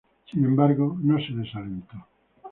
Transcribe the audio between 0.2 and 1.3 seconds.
Sin embargo, no